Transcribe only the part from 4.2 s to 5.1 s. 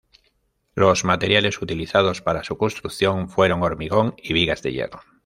vigas de hierro.